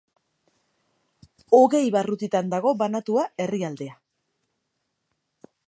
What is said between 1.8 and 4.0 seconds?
barrutitan dago banatua herrialdea.